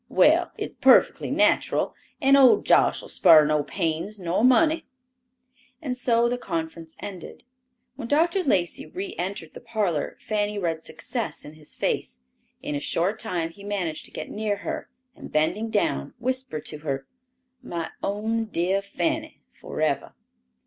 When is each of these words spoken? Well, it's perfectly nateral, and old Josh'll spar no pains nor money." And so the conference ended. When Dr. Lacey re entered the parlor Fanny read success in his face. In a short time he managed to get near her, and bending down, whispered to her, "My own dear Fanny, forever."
Well, 0.09 0.51
it's 0.57 0.73
perfectly 0.73 1.29
nateral, 1.29 1.93
and 2.19 2.35
old 2.35 2.65
Josh'll 2.65 3.07
spar 3.07 3.45
no 3.45 3.61
pains 3.61 4.19
nor 4.19 4.43
money." 4.43 4.87
And 5.79 5.95
so 5.95 6.27
the 6.27 6.39
conference 6.39 6.95
ended. 7.01 7.43
When 7.97 8.07
Dr. 8.07 8.41
Lacey 8.41 8.87
re 8.87 9.13
entered 9.19 9.53
the 9.53 9.61
parlor 9.61 10.17
Fanny 10.19 10.57
read 10.57 10.81
success 10.81 11.45
in 11.45 11.53
his 11.53 11.75
face. 11.75 12.17
In 12.63 12.73
a 12.73 12.79
short 12.79 13.19
time 13.19 13.51
he 13.51 13.63
managed 13.63 14.05
to 14.05 14.11
get 14.11 14.31
near 14.31 14.57
her, 14.65 14.89
and 15.15 15.31
bending 15.31 15.69
down, 15.69 16.15
whispered 16.17 16.65
to 16.65 16.79
her, 16.79 17.05
"My 17.61 17.91
own 18.01 18.45
dear 18.45 18.81
Fanny, 18.81 19.43
forever." 19.53 20.15